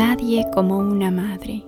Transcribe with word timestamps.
nadie 0.00 0.46
como 0.54 0.78
una 0.78 1.10
madre. 1.10 1.62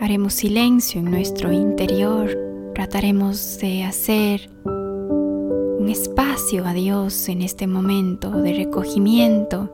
Haremos 0.00 0.32
silencio 0.32 1.00
en 1.00 1.10
nuestro 1.10 1.52
interior, 1.52 2.30
trataremos 2.74 3.58
de 3.58 3.84
hacer 3.84 4.48
un 4.64 5.86
espacio 5.90 6.64
a 6.64 6.72
Dios 6.72 7.28
en 7.28 7.42
este 7.42 7.66
momento 7.66 8.30
de 8.30 8.54
recogimiento, 8.54 9.70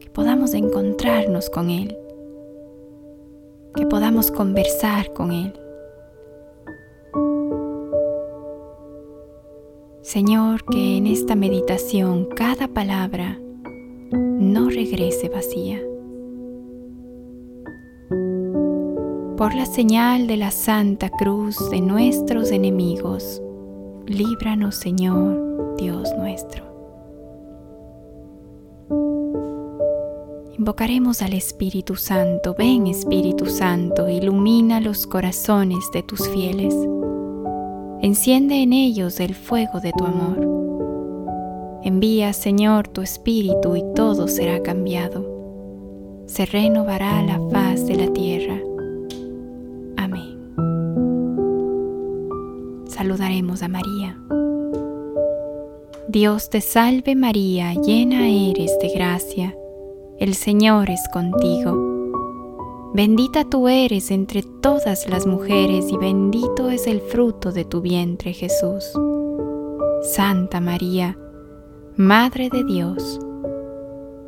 que 0.00 0.08
podamos 0.08 0.54
encontrarnos 0.54 1.50
con 1.50 1.68
Él, 1.68 1.94
que 3.74 3.84
podamos 3.84 4.30
conversar 4.30 5.12
con 5.12 5.32
Él. 5.32 5.52
Señor, 10.06 10.64
que 10.66 10.98
en 10.98 11.08
esta 11.08 11.34
meditación 11.34 12.28
cada 12.36 12.68
palabra 12.68 13.40
no 14.12 14.70
regrese 14.70 15.28
vacía. 15.28 15.80
Por 19.36 19.56
la 19.56 19.66
señal 19.66 20.28
de 20.28 20.36
la 20.36 20.52
Santa 20.52 21.10
Cruz 21.10 21.58
de 21.70 21.80
nuestros 21.80 22.52
enemigos, 22.52 23.42
líbranos 24.06 24.76
Señor, 24.76 25.74
Dios 25.76 26.08
nuestro. 26.16 26.64
Invocaremos 30.56 31.20
al 31.20 31.32
Espíritu 31.32 31.96
Santo. 31.96 32.54
Ven 32.56 32.86
Espíritu 32.86 33.46
Santo, 33.46 34.08
ilumina 34.08 34.80
los 34.80 35.04
corazones 35.08 35.90
de 35.92 36.04
tus 36.04 36.28
fieles 36.28 36.76
Enciende 38.06 38.62
en 38.62 38.72
ellos 38.72 39.18
el 39.18 39.34
fuego 39.34 39.80
de 39.80 39.90
tu 39.90 40.04
amor. 40.04 40.38
Envía, 41.82 42.32
Señor, 42.32 42.86
tu 42.86 43.02
Espíritu 43.02 43.74
y 43.74 43.82
todo 43.96 44.28
será 44.28 44.62
cambiado. 44.62 45.26
Se 46.26 46.46
renovará 46.46 47.20
la 47.24 47.40
faz 47.50 47.84
de 47.84 47.96
la 47.96 48.12
tierra. 48.12 48.60
Amén. 49.96 50.38
Saludaremos 52.86 53.64
a 53.64 53.68
María. 53.68 54.16
Dios 56.06 56.48
te 56.48 56.60
salve 56.60 57.16
María, 57.16 57.74
llena 57.74 58.28
eres 58.28 58.78
de 58.80 58.88
gracia. 58.90 59.56
El 60.20 60.34
Señor 60.36 60.90
es 60.90 61.00
contigo 61.12 61.85
Bendita 62.96 63.44
tú 63.44 63.68
eres 63.68 64.10
entre 64.10 64.42
todas 64.42 65.06
las 65.06 65.26
mujeres 65.26 65.92
y 65.92 65.98
bendito 65.98 66.70
es 66.70 66.86
el 66.86 67.02
fruto 67.02 67.52
de 67.52 67.66
tu 67.66 67.82
vientre 67.82 68.32
Jesús. 68.32 68.90
Santa 70.00 70.62
María, 70.62 71.18
Madre 71.96 72.48
de 72.48 72.64
Dios, 72.64 73.20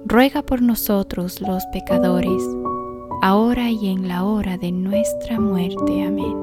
ruega 0.05 0.43
por 0.43 0.61
nosotros 0.61 1.41
los 1.41 1.65
pecadores, 1.73 2.43
ahora 3.23 3.71
y 3.71 3.89
en 3.89 4.07
la 4.07 4.25
hora 4.25 4.59
de 4.59 4.71
nuestra 4.71 5.41
muerte. 5.41 6.05
Amén. 6.05 6.37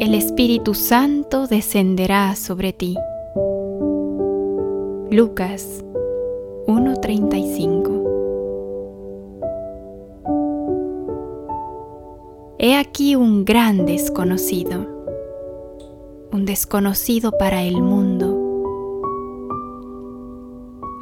El 0.00 0.14
Espíritu 0.14 0.72
Santo 0.72 1.46
descenderá 1.46 2.36
sobre 2.36 2.72
ti. 2.72 2.96
Lucas 5.10 5.84
1.35 7.10 8.06
He 12.58 12.76
aquí 12.76 13.16
un 13.16 13.46
gran 13.46 13.86
desconocido, 13.86 14.86
un 16.30 16.44
desconocido 16.44 17.32
para 17.32 17.62
el 17.62 17.80
mundo, 17.80 18.36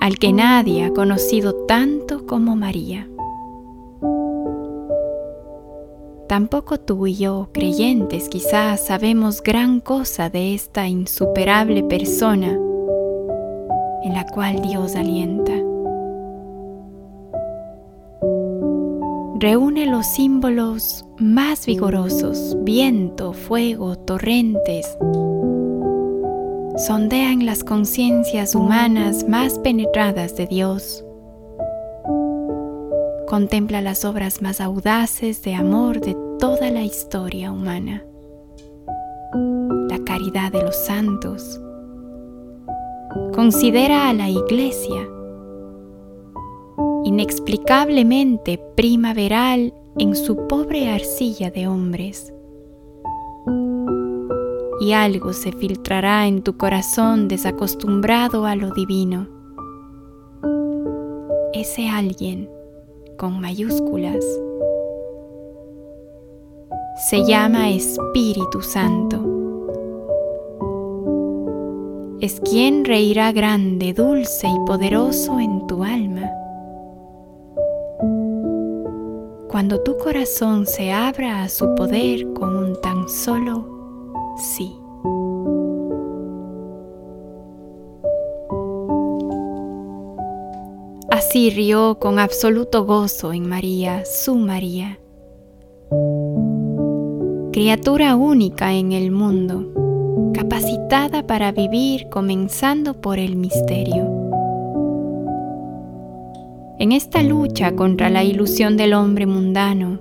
al 0.00 0.18
que 0.18 0.32
nadie 0.32 0.84
ha 0.84 0.92
conocido 0.92 1.66
tanto 1.66 2.26
como 2.26 2.54
María. 2.54 3.10
Tampoco 6.28 6.78
tú 6.78 7.08
y 7.08 7.16
yo, 7.16 7.48
creyentes, 7.52 8.28
quizás 8.28 8.86
sabemos 8.86 9.42
gran 9.42 9.80
cosa 9.80 10.30
de 10.30 10.54
esta 10.54 10.86
insuperable 10.86 11.82
persona 11.82 12.56
en 14.04 14.14
la 14.14 14.24
cual 14.26 14.62
Dios 14.62 14.94
alienta. 14.94 15.67
Reúne 19.40 19.86
los 19.86 20.04
símbolos 20.04 21.04
más 21.20 21.64
vigorosos, 21.64 22.56
viento, 22.62 23.32
fuego, 23.32 23.94
torrentes. 23.96 24.98
Sondean 26.76 27.46
las 27.46 27.62
conciencias 27.62 28.56
humanas 28.56 29.28
más 29.28 29.60
penetradas 29.60 30.34
de 30.36 30.48
Dios. 30.48 31.04
Contempla 33.28 33.80
las 33.80 34.04
obras 34.04 34.42
más 34.42 34.60
audaces 34.60 35.40
de 35.42 35.54
amor 35.54 36.00
de 36.00 36.16
toda 36.40 36.72
la 36.72 36.82
historia 36.82 37.52
humana. 37.52 38.02
La 39.88 40.00
caridad 40.04 40.50
de 40.50 40.64
los 40.64 40.74
santos, 40.84 41.60
considera 43.34 44.08
a 44.08 44.14
la 44.14 44.28
iglesia 44.28 45.08
inexplicablemente 47.18 48.60
primaveral 48.76 49.74
en 49.98 50.14
su 50.14 50.46
pobre 50.46 50.88
arcilla 50.88 51.50
de 51.50 51.66
hombres. 51.66 52.32
Y 54.80 54.92
algo 54.92 55.32
se 55.32 55.50
filtrará 55.50 56.28
en 56.28 56.42
tu 56.42 56.56
corazón 56.56 57.26
desacostumbrado 57.26 58.46
a 58.46 58.54
lo 58.54 58.70
divino. 58.70 59.26
Ese 61.52 61.88
alguien, 61.88 62.48
con 63.16 63.40
mayúsculas, 63.40 64.24
se 67.10 67.24
llama 67.24 67.70
Espíritu 67.70 68.62
Santo 68.62 69.24
es 72.20 72.40
quien 72.40 72.84
reirá 72.84 73.30
grande, 73.30 73.92
dulce 73.92 74.48
y 74.48 74.66
poderoso 74.66 75.38
en 75.38 75.68
tu 75.68 75.84
alma. 75.84 76.28
Cuando 79.48 79.80
tu 79.80 79.96
corazón 79.96 80.66
se 80.66 80.92
abra 80.92 81.42
a 81.42 81.48
su 81.48 81.74
poder 81.74 82.32
con 82.34 82.54
un 82.54 82.80
tan 82.80 83.08
solo 83.08 83.64
sí. 84.36 84.76
Así 91.10 91.50
rió 91.50 91.98
con 91.98 92.18
absoluto 92.18 92.84
gozo 92.84 93.32
en 93.32 93.48
María, 93.48 94.04
su 94.04 94.36
María, 94.36 94.98
criatura 97.52 98.16
única 98.16 98.74
en 98.74 98.92
el 98.92 99.10
mundo 99.10 99.72
capacitada 100.34 101.26
para 101.26 101.52
vivir 101.52 102.08
comenzando 102.10 103.00
por 103.00 103.18
el 103.18 103.36
misterio. 103.36 104.17
En 106.80 106.92
esta 106.92 107.24
lucha 107.24 107.74
contra 107.74 108.08
la 108.08 108.22
ilusión 108.22 108.76
del 108.76 108.94
hombre 108.94 109.26
mundano, 109.26 109.98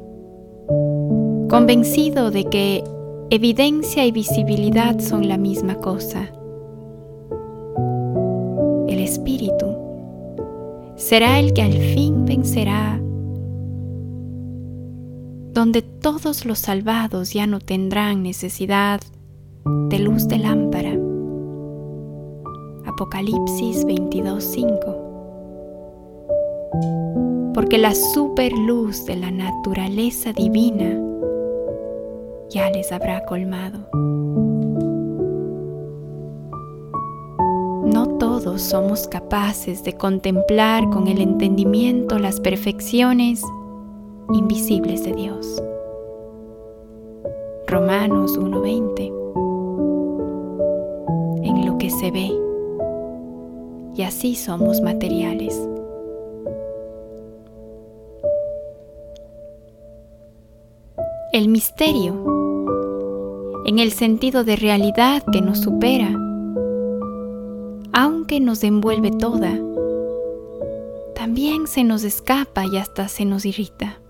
convencido 1.50 2.30
de 2.30 2.44
que 2.44 2.84
evidencia 3.32 4.06
y 4.06 4.12
visibilidad 4.12 5.00
son 5.00 5.28
la 5.28 5.40
misma 5.40 5.74
cosa, 5.76 6.32
el 8.88 9.00
Espíritu 9.00 9.66
será 10.98 11.40
el 11.40 11.54
que 11.54 11.64
al 11.64 11.74
fin 11.74 12.26
vencerá 12.26 13.02
donde 15.54 15.82
todos 15.82 16.46
los 16.46 16.60
salvados 16.60 17.34
ya 17.34 17.48
no 17.48 17.60
tendrán 17.60 18.22
necesidad 18.22 19.02
de 19.90 19.98
luz 19.98 20.28
de 20.28 20.38
lámpara. 20.38 20.96
Apocalipsis 22.86 23.84
22:5. 23.84 25.07
Porque 27.54 27.78
la 27.78 27.94
superluz 27.94 29.06
de 29.06 29.16
la 29.16 29.32
naturaleza 29.32 30.34
divina 30.34 31.00
ya 32.50 32.70
les 32.70 32.92
habrá 32.92 33.26
colmado. 33.26 33.80
No 37.86 38.18
todos 38.20 38.62
somos 38.62 39.08
capaces 39.08 39.84
de 39.84 39.94
contemplar 39.94 40.90
con 40.90 41.08
el 41.08 41.20
entendimiento 41.20 42.20
las 42.20 42.40
perfecciones 42.40 43.42
invisibles 44.34 45.04
de 45.04 45.14
Dios. 45.14 45.64
Romanos 47.68 48.38
1:20 48.38 49.18
se 51.90 52.12
ve 52.12 52.32
y 53.96 54.02
así 54.04 54.36
somos 54.36 54.82
materiales. 54.82 55.60
El 61.38 61.50
misterio 61.50 62.16
en 63.68 63.78
el 63.78 63.92
sentido 63.92 64.44
de 64.44 64.56
realidad 64.56 65.24
que 65.32 65.40
nos 65.40 65.60
supera, 65.60 66.10
aunque 67.94 68.40
nos 68.40 68.64
envuelve 68.64 69.12
toda, 69.12 69.56
también 71.14 71.68
se 71.68 71.84
nos 71.84 72.04
escapa 72.04 72.66
y 72.66 72.78
hasta 72.78 73.08
se 73.08 73.24
nos 73.26 73.46
irrita. 73.46 74.02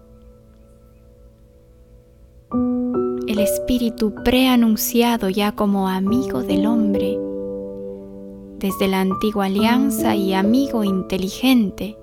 El 3.27 3.39
espíritu 3.39 4.13
preanunciado 4.23 5.27
ya 5.27 5.51
como 5.51 5.89
amigo 5.89 6.44
del 6.44 6.65
hombre, 6.65 7.19
desde 8.57 8.88
la 8.88 9.01
antigua 9.01 9.47
alianza 9.47 10.15
y 10.15 10.33
amigo 10.33 10.85
inteligente, 10.85 11.97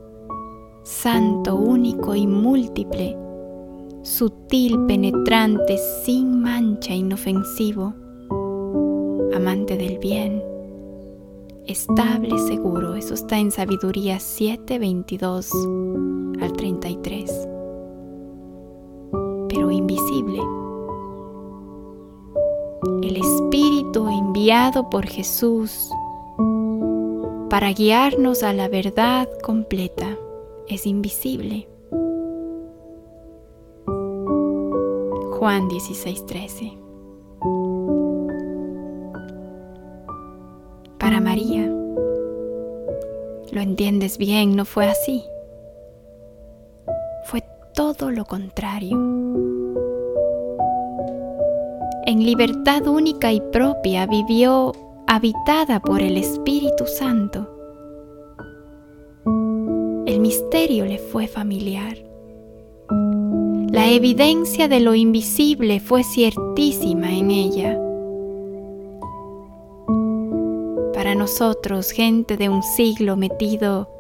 santo, 0.83 1.55
único 1.57 2.15
y 2.15 2.27
múltiple, 2.27 3.24
sutil, 4.05 4.79
penetrante, 4.87 5.79
sin 6.05 6.43
mancha, 6.43 6.95
inofensivo, 6.95 7.95
amante 9.35 9.77
del 9.77 9.99
bien, 9.99 10.43
estable, 11.67 12.39
seguro. 12.47 12.95
Eso 12.95 13.15
está 13.15 13.39
en 13.39 13.51
Sabiduría 13.51 14.21
7, 14.21 14.79
22 14.79 15.51
al 16.41 16.53
33. 16.53 17.49
Pero 19.49 19.71
invisible. 19.71 20.41
El 23.03 23.17
Espíritu 23.17 24.07
enviado 24.09 24.91
por 24.91 25.07
Jesús 25.07 25.89
para 27.49 27.73
guiarnos 27.73 28.43
a 28.43 28.53
la 28.53 28.69
verdad 28.69 29.29
completa 29.43 30.19
es 30.69 30.87
invisible. 30.87 31.74
Juan 35.45 35.69
16:13 35.69 36.73
Para 40.99 41.21
María, 41.21 41.67
lo 43.53 43.61
entiendes 43.61 44.17
bien, 44.17 44.57
no 44.57 44.65
fue 44.65 44.87
así. 44.87 45.23
Fue 47.27 47.45
todo 47.75 48.11
lo 48.11 48.25
contrario. 48.25 48.97
En 52.07 52.25
libertad 52.25 52.87
única 52.87 53.31
y 53.31 53.43
propia 53.53 54.07
vivió 54.07 54.73
habitada 55.07 55.79
por 55.81 56.01
el 56.01 56.17
Espíritu 56.17 56.87
Santo. 56.87 57.47
El 60.07 60.21
misterio 60.21 60.87
le 60.87 60.97
fue 60.97 61.27
familiar. 61.27 62.14
La 63.75 63.91
evidencia 63.91 64.69
de 64.69 64.79
lo 64.79 64.95
invisible 64.95 65.81
fue 65.81 66.05
ciertísima 66.05 67.11
en 67.11 67.33
ella. 67.33 67.77
Para 70.95 71.17
nosotros, 71.17 71.91
gente 71.91 72.37
de 72.37 72.49
un 72.49 72.63
siglo 72.63 73.17
metido 73.17 73.91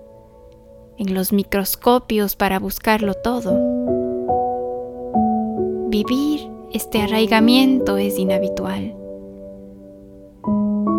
en 0.96 1.12
los 1.12 1.32
microscopios 1.32 2.36
para 2.36 2.60
buscarlo 2.60 3.14
todo, 3.14 3.50
vivir 5.88 6.48
este 6.72 7.02
arraigamiento 7.02 7.96
es 7.96 8.16
inhabitual 8.16 8.94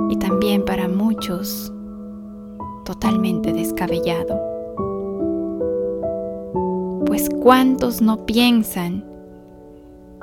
y 0.10 0.18
también 0.18 0.66
para 0.66 0.90
muchos 0.90 1.72
totalmente 2.84 3.54
descabellado. 3.54 4.55
Pues 7.06 7.30
cuántos 7.30 8.02
no 8.02 8.26
piensan 8.26 9.06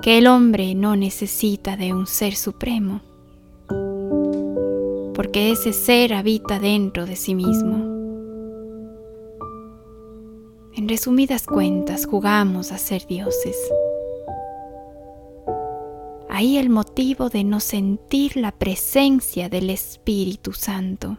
que 0.03 0.19
el 0.19 0.27
hombre 0.27 0.75
no 0.75 0.97
necesita 0.97 1.77
de 1.77 1.93
un 1.93 2.07
ser 2.07 2.35
supremo, 2.35 3.01
porque 5.15 5.53
ese 5.53 5.73
ser 5.73 6.15
habita 6.15 6.59
dentro 6.59 7.07
de 7.07 7.17
sí 7.17 7.35
mismo. 7.35 7.91
En 10.75 10.89
resumidas 10.89 11.47
cuentas, 11.47 12.07
jugamos 12.07 12.73
a 12.73 12.79
ser 12.79 13.07
dioses 13.07 13.57
ahí 16.33 16.57
el 16.57 16.71
motivo 16.71 17.29
de 17.29 17.45
no 17.45 17.61
sentir 17.61 18.37
la 18.37 18.53
presencia 18.53 19.51
del 19.51 19.69
Espíritu 19.69 20.53
Santo, 20.53 21.19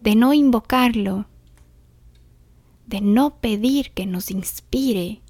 de 0.00 0.14
no 0.14 0.32
invocarlo, 0.32 1.26
de 2.90 3.00
no 3.00 3.36
pedir 3.40 3.92
que 3.92 4.04
nos 4.04 4.32
inspire, 4.32 5.22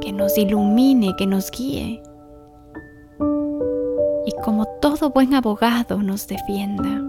que 0.00 0.12
nos 0.12 0.38
ilumine, 0.38 1.16
que 1.18 1.26
nos 1.26 1.50
guíe. 1.50 2.00
Y 4.24 4.32
como 4.44 4.64
todo 4.80 5.10
buen 5.10 5.34
abogado 5.34 6.00
nos 6.00 6.28
defienda. 6.28 7.02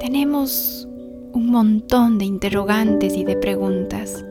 Tenemos 0.00 0.88
un 1.32 1.46
montón 1.46 2.18
de 2.18 2.24
interrogantes 2.24 3.16
y 3.16 3.22
de 3.22 3.36
preguntas. 3.36 4.24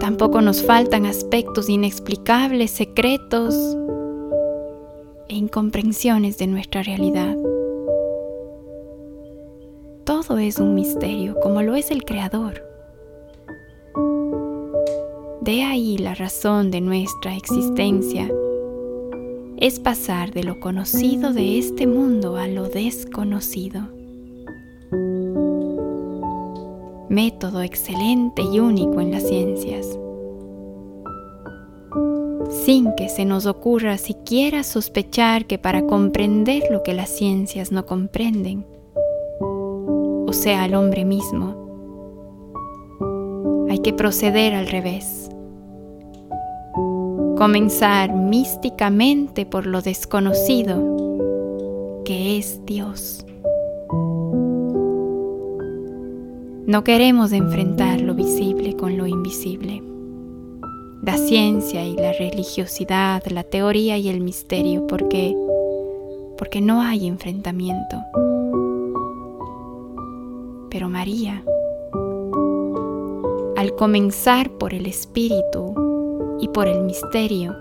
Tampoco 0.00 0.40
nos 0.40 0.62
faltan 0.62 1.04
aspectos 1.04 1.68
inexplicables, 1.68 2.70
secretos 2.70 3.76
e 5.28 5.34
incomprensiones 5.36 6.38
de 6.38 6.46
nuestra 6.46 6.82
realidad. 6.82 7.36
Todo 10.26 10.38
es 10.38 10.58
un 10.58 10.74
misterio, 10.74 11.38
como 11.40 11.62
lo 11.62 11.74
es 11.74 11.90
el 11.90 12.04
Creador. 12.04 12.62
De 15.42 15.62
ahí 15.62 15.98
la 15.98 16.14
razón 16.14 16.70
de 16.70 16.80
nuestra 16.80 17.36
existencia 17.36 18.30
es 19.58 19.78
pasar 19.80 20.32
de 20.32 20.44
lo 20.44 20.60
conocido 20.60 21.32
de 21.32 21.58
este 21.58 21.86
mundo 21.86 22.36
a 22.36 22.48
lo 22.48 22.68
desconocido. 22.68 23.94
método 27.14 27.62
excelente 27.62 28.42
y 28.42 28.58
único 28.58 29.00
en 29.00 29.12
las 29.12 29.22
ciencias. 29.28 29.86
Sin 32.50 32.92
que 32.96 33.08
se 33.08 33.24
nos 33.24 33.46
ocurra 33.46 33.98
siquiera 33.98 34.64
sospechar 34.64 35.46
que 35.46 35.58
para 35.58 35.86
comprender 35.86 36.64
lo 36.70 36.82
que 36.82 36.92
las 36.92 37.10
ciencias 37.10 37.70
no 37.70 37.86
comprenden, 37.86 38.66
sea, 40.34 40.64
al 40.64 40.74
hombre 40.74 41.04
mismo, 41.04 41.64
hay 43.70 43.78
que 43.78 43.92
proceder 43.92 44.54
al 44.54 44.66
revés. 44.66 45.30
Comenzar 47.36 48.14
místicamente 48.14 49.46
por 49.46 49.66
lo 49.66 49.80
desconocido, 49.80 52.02
que 52.04 52.38
es 52.38 52.60
Dios. 52.66 53.24
No 56.66 56.84
queremos 56.84 57.32
enfrentar 57.32 58.00
lo 58.00 58.14
visible 58.14 58.76
con 58.76 58.96
lo 58.96 59.06
invisible. 59.06 59.82
La 61.02 61.18
ciencia 61.18 61.84
y 61.84 61.96
la 61.96 62.12
religiosidad, 62.12 63.22
la 63.26 63.42
teoría 63.42 63.98
y 63.98 64.08
el 64.08 64.20
misterio, 64.20 64.86
porque 64.86 65.34
porque 66.36 66.60
no 66.60 66.82
hay 66.82 67.06
enfrentamiento. 67.06 68.02
Pero 70.74 70.88
María, 70.88 71.40
al 73.56 73.76
comenzar 73.76 74.50
por 74.58 74.74
el 74.74 74.86
espíritu 74.86 75.72
y 76.40 76.48
por 76.48 76.66
el 76.66 76.82
misterio, 76.82 77.54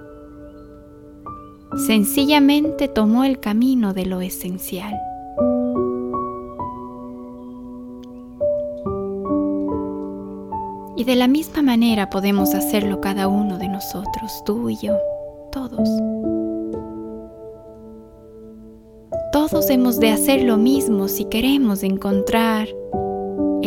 sencillamente 1.86 2.88
tomó 2.88 3.24
el 3.24 3.39
camino 3.39 3.93
de 3.93 4.08
lo 4.08 4.22
esencial. 4.22 4.96
Y 10.98 11.03
de 11.03 11.15
la 11.15 11.27
misma 11.27 11.62
manera 11.62 12.10
podemos 12.10 12.55
hacerlo 12.55 13.00
cada 13.00 13.27
uno 13.27 13.60
de 13.60 13.67
nosotros, 13.67 14.43
tú 14.43 14.72
y 14.72 14.77
yo, 14.77 14.98
todos. 15.51 15.88
Todos 19.32 19.70
hemos 19.70 20.00
de 20.00 20.10
hacer 20.10 20.41
lo 20.41 20.58
mismo 20.58 21.08
si 21.08 21.25
queremos 21.25 21.84
encontrar 21.84 22.70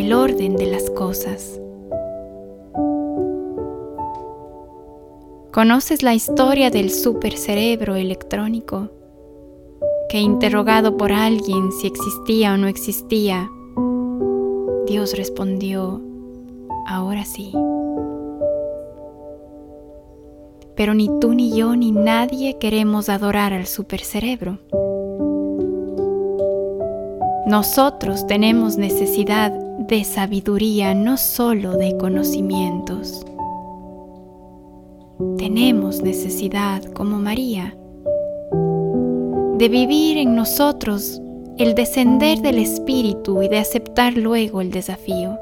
el 0.06 0.12
orden 0.12 0.54
de 0.54 0.66
las 0.66 0.88
cosas. 0.90 1.60
¿Conoces 5.52 6.04
la 6.04 6.14
historia 6.14 6.70
del 6.70 6.90
supercerebro 6.90 7.96
electrónico? 7.96 8.88
Que 10.08 10.20
interrogado 10.20 10.96
por 10.96 11.10
alguien 11.10 11.72
si 11.72 11.88
existía 11.88 12.54
o 12.54 12.56
no 12.56 12.68
existía, 12.68 13.50
Dios 14.86 15.16
respondió, 15.16 16.00
ahora 16.86 17.24
sí. 17.24 17.50
Pero 20.76 20.94
ni 20.94 21.10
tú 21.18 21.34
ni 21.34 21.56
yo 21.56 21.74
ni 21.74 21.90
nadie 21.90 22.58
queremos 22.60 23.08
adorar 23.08 23.52
al 23.52 23.66
supercerebro. 23.66 24.60
Nosotros 27.46 28.26
tenemos 28.26 28.76
necesidad 28.76 29.52
de 29.52 30.02
sabiduría, 30.02 30.94
no 30.94 31.16
solo 31.16 31.76
de 31.76 31.96
conocimientos. 31.96 33.24
tenemos 35.38 36.02
necesidad, 36.02 36.82
como 36.92 37.18
María, 37.18 37.76
de 39.58 39.68
vivir 39.68 40.18
en 40.18 40.34
nosotros 40.34 41.22
el 41.56 41.74
descender 41.74 42.40
del 42.40 42.58
Espíritu 42.58 43.40
y 43.42 43.48
de 43.48 43.58
aceptar 43.58 44.14
luego 44.14 44.60
el 44.60 44.72
desafío. 44.72 45.38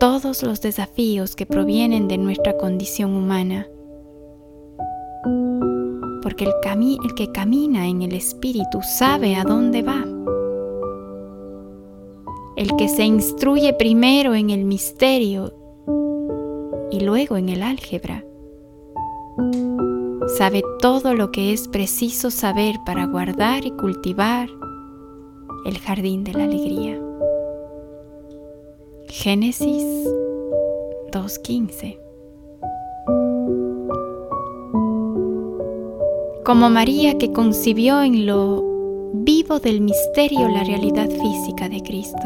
Todos 0.00 0.42
los 0.42 0.60
desafíos 0.60 1.36
que 1.36 1.46
provienen 1.46 2.08
de 2.08 2.18
nuestra 2.18 2.56
condición 2.58 3.14
humana. 3.14 3.68
Porque 6.26 6.44
el, 6.44 7.14
que 7.14 7.30
camina 7.30 7.86
en 7.86 8.02
el 8.02 8.12
Espíritu 8.12 8.80
sabe 8.82 9.36
a 9.36 9.44
dónde 9.44 9.82
va. 9.82 10.04
El 12.56 12.74
que 12.76 12.88
se 12.88 13.04
instruye 13.04 13.72
primero 13.74 14.34
en 14.34 14.50
el 14.50 14.64
misterio 14.64 15.54
y 16.90 16.98
luego 16.98 17.36
en 17.36 17.48
el 17.48 17.62
álgebra 17.62 18.24
sabe 20.36 20.64
todo 20.80 21.14
lo 21.14 21.30
que 21.30 21.52
es 21.52 21.68
preciso 21.68 22.32
saber 22.32 22.74
para 22.84 23.06
guardar 23.06 23.64
y 23.64 23.70
cultivar 23.70 24.48
el 25.64 25.78
jardín 25.78 26.24
de 26.24 26.32
la 26.32 26.42
alegría. 26.42 27.00
Génesis 29.06 29.84
2.15 31.12 32.05
Como 36.46 36.70
María 36.70 37.18
que 37.18 37.32
concibió 37.32 38.00
en 38.02 38.24
lo 38.24 38.62
vivo 39.14 39.58
del 39.58 39.80
misterio 39.80 40.48
la 40.48 40.62
realidad 40.62 41.08
física 41.08 41.68
de 41.68 41.82
Cristo. 41.82 42.22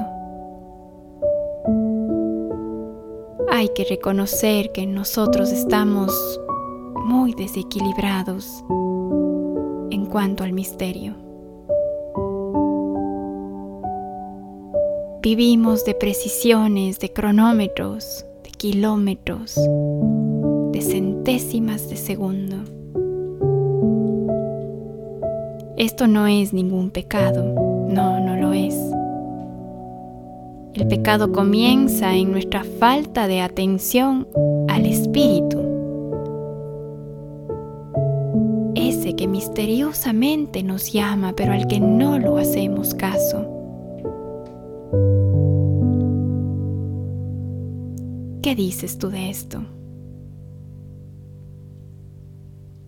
Hay 3.51 3.71
que 3.75 3.87
reconocer 3.89 4.73
que 4.73 4.85
nosotros 4.85 5.51
estamos 5.51 6.39
muy 7.07 7.33
desequilibrados 7.33 8.63
en 9.91 10.05
cuanto 10.05 10.45
al 10.45 10.53
misterio. 10.53 11.15
Vivimos 15.23 15.87
de 15.87 15.95
precisiones, 15.95 17.01
de 17.01 17.11
cronómetros, 17.11 18.27
de 18.45 18.51
kilómetros, 18.51 19.55
de 20.73 20.83
centésimas 20.83 21.89
de 21.89 21.97
segundo. 21.97 22.60
Esto 25.81 26.07
no 26.07 26.27
es 26.27 26.53
ningún 26.53 26.91
pecado, 26.91 27.43
no, 27.89 28.21
no 28.21 28.37
lo 28.37 28.53
es. 28.53 28.77
El 30.75 30.87
pecado 30.87 31.33
comienza 31.33 32.15
en 32.15 32.31
nuestra 32.31 32.63
falta 32.79 33.27
de 33.27 33.41
atención 33.41 34.29
al 34.69 34.87
espíritu 34.87 35.71
que 39.21 39.29
misteriosamente 39.29 40.63
nos 40.63 40.93
llama, 40.95 41.35
pero 41.37 41.53
al 41.53 41.67
que 41.67 41.79
no 41.79 42.19
lo 42.19 42.39
hacemos 42.39 42.95
caso. 42.95 43.47
¿Qué 48.41 48.55
dices 48.55 48.97
tú 48.97 49.11
de 49.11 49.29
esto? 49.29 49.63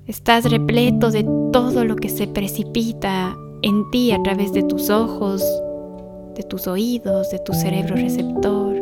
Estás 0.07 0.51
repleto 0.51 1.11
de 1.11 1.25
todo 1.53 1.85
lo 1.85 1.97
que 1.97 2.09
se 2.09 2.27
precipita 2.27 3.37
en 3.63 3.91
ti 3.91 4.13
a 4.13 4.23
través 4.23 4.53
de 4.53 4.63
tus 4.63 4.91
ojos, 4.91 5.43
de 6.35 6.43
tus 6.43 6.67
oídos, 6.67 7.31
de 7.31 7.39
tu 7.39 7.53
cerebro 7.55 7.95
receptor, 7.95 8.77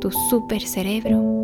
tu 0.00 0.10
super 0.30 0.60
cerebro. 0.60 1.42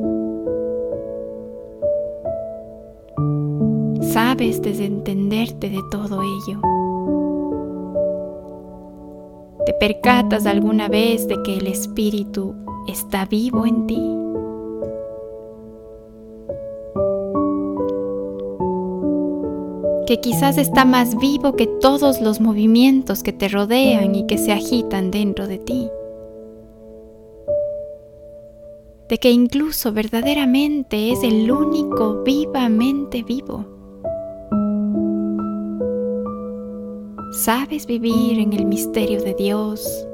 sabes 4.19 4.61
desentenderte 4.63 5.71
de 5.71 5.81
todo 5.91 6.23
ello. 6.23 6.61
¿Te 9.65 9.73
percatas 9.75 10.47
alguna 10.47 10.89
vez 10.89 11.29
de 11.29 11.41
que 11.43 11.59
el 11.59 11.67
Espíritu 11.67 12.55
está 12.89 13.27
vivo 13.27 13.67
en 13.67 13.87
ti? 13.87 14.18
Que 20.09 20.21
quizás 20.21 20.57
está 20.57 20.87
más 20.87 21.19
vivo 21.19 21.55
que 21.55 21.67
todos 21.67 22.23
los 22.23 22.41
movimientos 22.41 23.23
que 23.23 23.35
te 23.35 23.47
rodean 23.47 24.15
y 24.15 24.27
que 24.27 24.39
se 24.39 24.53
agitan 24.53 25.11
dentro 25.11 25.47
de 25.47 25.59
ti. 25.59 25.91
De 29.11 29.19
que 29.19 29.31
incluso 29.31 29.93
verdaderamente 29.93 31.13
es 31.13 31.23
el 31.23 31.51
único 31.51 32.23
vivamente 32.23 33.23
vivo. 33.23 33.67
¿Sabes 37.33 37.85
vivir 37.85 38.39
en 38.39 38.55
el 38.55 38.65
misterio 38.65 39.23
de 39.23 39.35
Dios? 39.35 40.09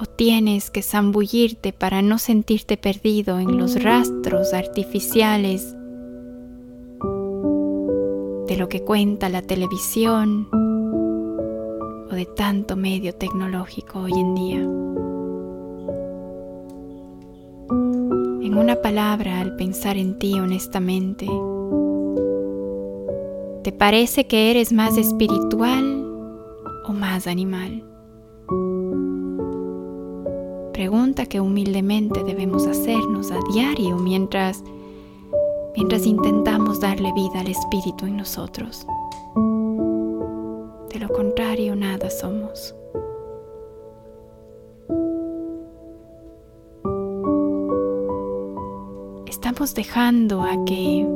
¿O 0.00 0.06
tienes 0.06 0.70
que 0.70 0.80
zambullirte 0.80 1.74
para 1.74 2.00
no 2.00 2.16
sentirte 2.16 2.78
perdido 2.78 3.38
en 3.38 3.58
los 3.58 3.82
rastros 3.82 4.54
artificiales 4.54 5.74
lo 8.58 8.68
que 8.68 8.82
cuenta 8.82 9.28
la 9.28 9.42
televisión 9.42 10.48
o 12.10 12.14
de 12.14 12.26
tanto 12.26 12.76
medio 12.76 13.14
tecnológico 13.14 14.00
hoy 14.00 14.12
en 14.12 14.34
día? 14.34 14.58
En 18.46 18.58
una 18.58 18.82
palabra, 18.82 19.40
al 19.40 19.56
pensar 19.56 19.96
en 19.96 20.18
ti 20.18 20.38
honestamente, 20.40 21.26
¿Te 23.68 23.72
parece 23.72 24.26
que 24.26 24.50
eres 24.50 24.72
más 24.72 24.96
espiritual 24.96 26.02
o 26.86 26.92
más 26.94 27.26
animal? 27.26 27.84
Pregunta 30.72 31.26
que 31.26 31.40
humildemente 31.40 32.24
debemos 32.24 32.66
hacernos 32.66 33.30
a 33.30 33.38
diario 33.52 33.98
mientras 33.98 34.64
mientras 35.78 36.06
intentamos 36.06 36.80
darle 36.80 37.12
vida 37.12 37.38
al 37.38 37.46
espíritu 37.46 38.04
en 38.04 38.16
nosotros. 38.16 38.84
De 40.92 40.98
lo 40.98 41.08
contrario, 41.08 41.76
nada 41.76 42.10
somos. 42.10 42.74
Estamos 49.28 49.72
dejando 49.76 50.42
a 50.42 50.64
que 50.64 51.06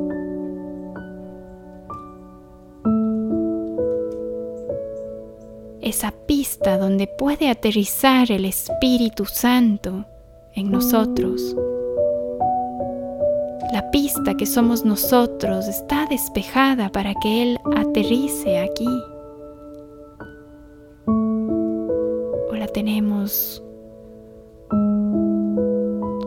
esa 5.80 6.12
pista 6.12 6.78
donde 6.78 7.08
puede 7.08 7.50
aterrizar 7.50 8.30
el 8.30 8.44
Espíritu 8.44 9.24
Santo 9.24 10.04
en 10.54 10.70
nosotros. 10.70 11.56
La 13.72 13.90
pista 13.90 14.34
que 14.34 14.46
somos 14.46 14.84
nosotros 14.84 15.66
está 15.66 16.06
despejada 16.06 16.90
para 16.90 17.14
que 17.14 17.42
Él 17.42 17.58
aterrice 17.74 18.58
aquí. 18.58 18.88
O 21.06 22.54
la 22.54 22.66
tenemos 22.68 23.62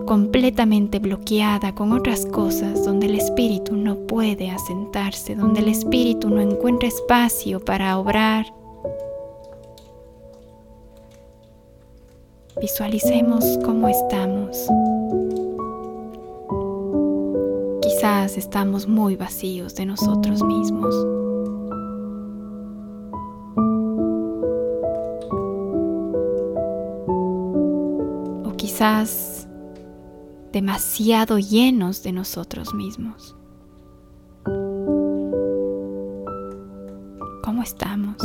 completamente 0.05 0.99
bloqueada 0.99 1.73
con 1.75 1.91
otras 1.91 2.25
cosas 2.25 2.83
donde 2.83 3.07
el 3.07 3.15
espíritu 3.15 3.75
no 3.75 3.95
puede 4.07 4.49
asentarse, 4.49 5.35
donde 5.35 5.61
el 5.61 5.67
espíritu 5.67 6.29
no 6.29 6.41
encuentra 6.41 6.87
espacio 6.87 7.59
para 7.59 7.97
obrar 7.97 8.45
Visualicemos 12.61 13.59
cómo 13.65 13.89
estamos. 13.89 14.69
Quizás 18.05 18.37
estamos 18.37 18.87
muy 18.87 19.15
vacíos 19.15 19.73
de 19.73 19.87
nosotros 19.87 20.43
mismos. 20.43 20.93
O 28.45 28.53
quizás 28.57 29.47
demasiado 30.51 31.39
llenos 31.39 32.03
de 32.03 32.11
nosotros 32.11 32.75
mismos. 32.75 33.35
¿Cómo 37.43 37.63
estamos? 37.63 38.17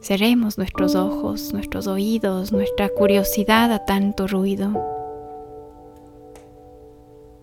Cerremos 0.00 0.56
nuestros 0.56 0.94
ojos, 0.94 1.52
nuestros 1.52 1.86
oídos, 1.86 2.50
nuestra 2.50 2.88
curiosidad 2.88 3.70
a 3.72 3.84
tanto 3.84 4.26
ruido 4.26 4.95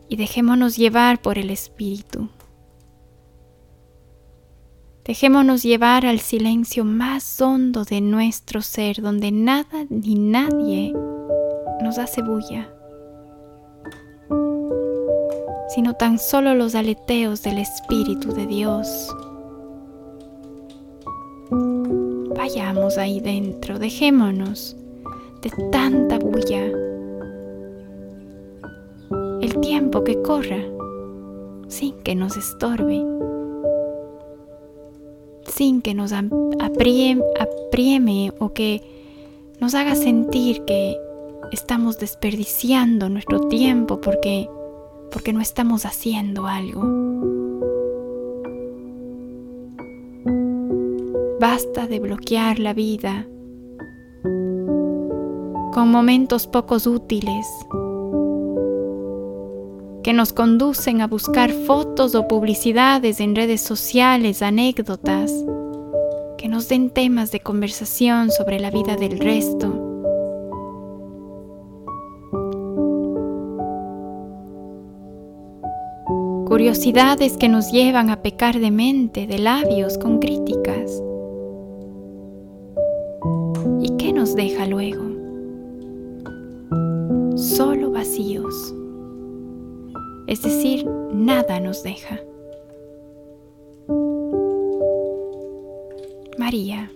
y 0.09 0.15
dejémonos 0.15 0.77
llevar 0.77 1.21
por 1.21 1.37
el 1.37 1.49
Espíritu. 1.49 2.29
Dejémonos 5.05 5.63
llevar 5.63 6.05
al 6.05 6.19
silencio 6.19 6.85
más 6.85 7.41
hondo 7.41 7.83
de 7.83 7.99
nuestro 7.99 8.61
ser, 8.61 9.01
donde 9.01 9.31
nada 9.31 9.85
ni 9.89 10.15
nadie 10.15 10.93
nos 11.81 11.97
hace 11.97 12.21
bulla, 12.21 12.73
sino 15.67 15.93
tan 15.95 16.19
solo 16.19 16.55
los 16.55 16.73
aleteos 16.73 17.43
del 17.43 17.57
Espíritu 17.57 18.31
de 18.31 18.45
Dios. 18.47 19.13
Vayamos 22.37 22.97
ahí 22.97 23.19
dentro, 23.19 23.79
dejémonos 23.79 24.77
de 25.41 25.49
tanta 25.69 26.17
bulla. 26.17 26.92
Tiempo 29.61 30.03
que 30.03 30.21
corra 30.21 30.63
sin 31.67 31.93
que 32.03 32.15
nos 32.15 32.37
estorbe, 32.37 33.05
sin 35.47 35.81
que 35.81 35.93
nos 35.93 36.11
aprieme 36.11 38.31
o 38.39 38.53
que 38.53 38.81
nos 39.59 39.75
haga 39.75 39.95
sentir 39.95 40.63
que 40.65 40.97
estamos 41.51 41.99
desperdiciando 41.99 43.09
nuestro 43.09 43.47
tiempo 43.47 44.01
porque 44.01 44.49
porque 45.11 45.31
no 45.31 45.41
estamos 45.41 45.85
haciendo 45.85 46.47
algo. 46.47 46.81
Basta 51.39 51.87
de 51.87 51.99
bloquear 51.99 52.57
la 52.57 52.73
vida 52.73 53.27
con 55.73 55.89
momentos 55.89 56.47
pocos 56.47 56.87
útiles 56.87 57.45
que 60.03 60.11
nos 60.11 60.33
conducen 60.33 60.99
a 61.01 61.07
buscar 61.07 61.51
fotos 61.51 62.13
o 62.13 62.27
publicidades 62.27 63.21
en 63.21 63.35
redes 63.35 63.61
sociales, 63.61 64.41
anécdotas, 64.41 65.33
que 66.37 66.49
nos 66.49 66.67
den 66.67 66.89
temas 66.89 67.31
de 67.31 67.39
conversación 67.39 68.29
sobre 68.29 68.59
la 68.59 68.69
vida 68.69 68.97
del 68.97 69.17
resto. 69.17 69.79
Curiosidades 76.47 77.37
que 77.37 77.47
nos 77.47 77.71
llevan 77.71 78.09
a 78.09 78.21
pecar 78.21 78.59
de 78.59 78.71
mente, 78.71 79.25
de 79.25 79.39
labios, 79.39 79.97
con 79.97 80.19
críticas. 80.19 81.01
¿Y 83.81 83.95
qué 83.97 84.11
nos 84.11 84.35
deja 84.35 84.67
luego? 84.67 85.01
Solo 87.37 87.89
vacíos. 87.89 88.73
Es 90.33 90.41
decir, 90.41 90.83
nada 91.11 91.59
nos 91.59 91.83
deja. 91.83 92.19
María, 96.39 96.91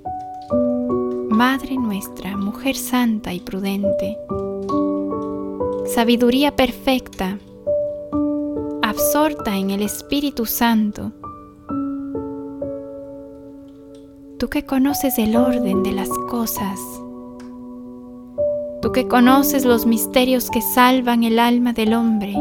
Madre 1.29 1.77
nuestra, 1.77 2.35
mujer 2.35 2.75
santa 2.75 3.35
y 3.35 3.39
prudente, 3.39 4.17
sabiduría 5.85 6.55
perfecta, 6.55 7.37
absorta 8.81 9.55
en 9.55 9.69
el 9.69 9.83
Espíritu 9.83 10.47
Santo, 10.47 11.11
tú 14.39 14.47
que 14.49 14.65
conoces 14.65 15.19
el 15.19 15.35
orden 15.35 15.83
de 15.83 15.91
las 15.91 16.09
cosas, 16.27 16.79
tú 18.81 18.91
que 18.91 19.07
conoces 19.07 19.63
los 19.63 19.85
misterios 19.85 20.49
que 20.49 20.63
salvan 20.63 21.23
el 21.23 21.37
alma 21.37 21.73
del 21.73 21.93
hombre, 21.93 22.35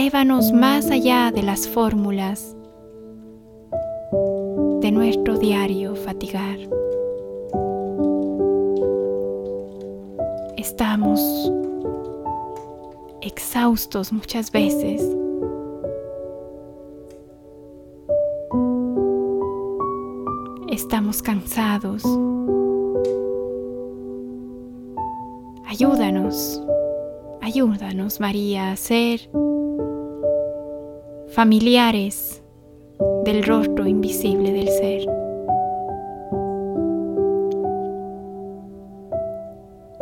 elévanos 0.00 0.50
más 0.50 0.90
allá 0.90 1.30
de 1.30 1.42
las 1.42 1.68
fórmulas 1.68 2.56
de 4.80 4.90
nuestro 4.90 5.36
diario 5.36 5.94
fatigar. 5.94 6.56
Estamos 10.56 11.20
exhaustos 13.20 14.10
muchas 14.10 14.50
veces. 14.50 15.02
Estamos 20.70 21.20
cansados. 21.20 22.04
Ayúdanos, 25.66 26.62
ayúdanos 27.42 28.18
María 28.18 28.72
a 28.72 28.76
ser 28.76 29.28
familiares 31.40 32.42
del 33.24 33.42
rostro 33.42 33.86
invisible 33.86 34.52
del 34.52 34.68
ser. 34.68 35.00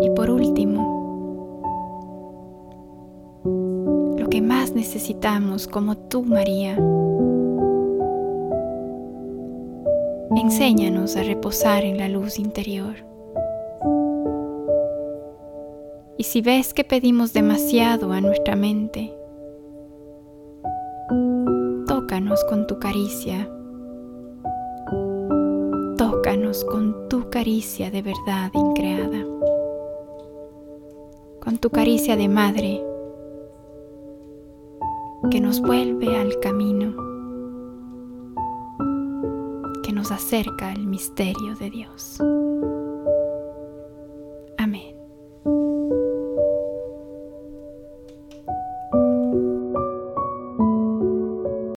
Y 0.01 0.11
por 0.16 0.31
último, 0.31 0.83
lo 4.18 4.29
que 4.29 4.42
más 4.42 4.72
necesitamos 4.72 5.68
como 5.68 5.96
tú, 5.96 6.24
María, 6.24 6.77
enséñanos 10.37 11.16
a 11.16 11.22
reposar 11.22 11.85
en 11.85 11.98
la 11.98 12.09
luz 12.09 12.40
interior. 12.40 12.96
Y 16.16 16.24
si 16.24 16.40
ves 16.40 16.74
que 16.74 16.83
pedimos 16.83 17.33
demasiado 17.33 18.11
a 18.11 18.20
nuestra 18.20 18.57
mente, 18.57 19.17
tócanos 22.18 22.44
con 22.46 22.66
tu 22.66 22.81
caricia. 22.81 23.48
Tócanos 25.96 26.64
con 26.64 27.09
tu 27.09 27.31
caricia 27.31 27.92
de 27.92 28.02
verdad 28.02 28.50
increada. 28.54 29.24
Con 31.40 31.59
tu 31.59 31.70
caricia 31.70 32.16
de 32.16 32.28
madre 32.28 32.85
que 35.31 35.40
nos 35.40 35.61
vuelve 35.61 36.16
al 36.16 36.37
camino, 36.40 36.92
que 39.85 39.92
nos 39.92 40.11
acerca 40.11 40.72
al 40.72 40.88
misterio 40.88 41.54
de 41.61 41.70
Dios. 41.70 42.18